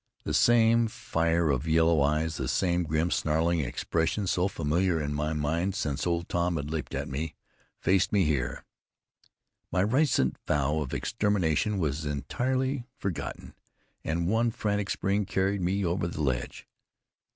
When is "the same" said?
0.23-0.87, 2.37-2.81